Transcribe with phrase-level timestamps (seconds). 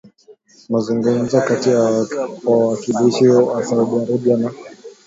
[0.71, 1.81] mazungumzo kati ya
[2.47, 4.49] wawakilishi wa Saudi Arabia na